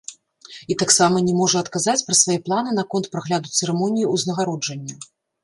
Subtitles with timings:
[0.73, 4.99] І таксама не можа адказаць пра свае планы наконт прагляду цырымоніі ўзнагароджання.